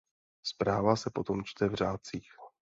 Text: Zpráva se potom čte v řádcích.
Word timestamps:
Zpráva 0.43 0.95
se 0.95 1.09
potom 1.13 1.43
čte 1.43 1.67
v 1.69 1.73
řádcích. 1.73 2.31